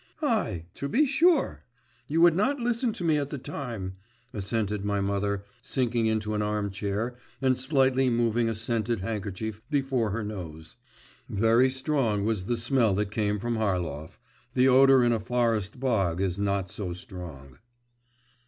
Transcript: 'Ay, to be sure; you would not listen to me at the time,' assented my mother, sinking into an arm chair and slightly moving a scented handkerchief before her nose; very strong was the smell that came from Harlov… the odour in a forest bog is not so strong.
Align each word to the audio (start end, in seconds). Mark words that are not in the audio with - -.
'Ay, 0.23 0.65
to 0.73 0.89
be 0.89 1.05
sure; 1.05 1.63
you 2.07 2.21
would 2.21 2.35
not 2.35 2.59
listen 2.59 2.91
to 2.91 3.03
me 3.03 3.17
at 3.17 3.29
the 3.29 3.37
time,' 3.37 3.93
assented 4.33 4.83
my 4.83 4.99
mother, 4.99 5.43
sinking 5.61 6.07
into 6.07 6.33
an 6.33 6.41
arm 6.41 6.71
chair 6.71 7.13
and 7.39 7.55
slightly 7.55 8.09
moving 8.09 8.49
a 8.49 8.55
scented 8.55 9.01
handkerchief 9.01 9.61
before 9.69 10.09
her 10.09 10.23
nose; 10.23 10.75
very 11.29 11.69
strong 11.69 12.25
was 12.25 12.45
the 12.45 12.57
smell 12.57 12.95
that 12.95 13.11
came 13.11 13.37
from 13.37 13.57
Harlov… 13.57 14.17
the 14.55 14.67
odour 14.67 15.03
in 15.03 15.13
a 15.13 15.19
forest 15.19 15.79
bog 15.79 16.19
is 16.19 16.39
not 16.39 16.67
so 16.67 16.93
strong. 16.93 17.59